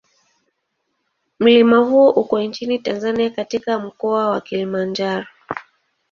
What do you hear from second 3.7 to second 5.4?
Mkoa wa Kilimanjaro.